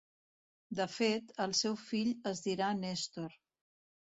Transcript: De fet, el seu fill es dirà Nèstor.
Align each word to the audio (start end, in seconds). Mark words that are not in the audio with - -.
De 0.79 0.87
fet, 0.93 1.29
el 1.45 1.53
seu 1.61 1.77
fill 1.83 2.11
es 2.33 2.43
dirà 2.49 2.73
Nèstor. 2.81 3.37